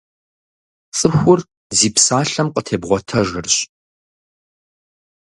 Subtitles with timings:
[0.97, 1.39] ЦӀыхур
[1.77, 3.55] зи псалъэм къытебгъуэтэжырщ.